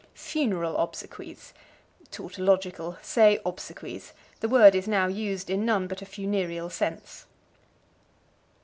[0.15, 1.53] Funeral Obsequies.
[2.09, 2.97] Tautological.
[3.03, 7.27] Say, obsequies; the word is now used in none but a funereal sense.